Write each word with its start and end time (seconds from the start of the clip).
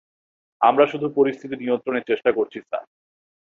আমরা 0.61 0.85
শুধু 0.87 1.07
পরিস্থিতি 1.15 1.55
নিয়ন্ত্রণের 1.57 2.07
চেষ্টা 2.07 2.31
করছি, 2.31 2.57
স্যার। 2.59 2.85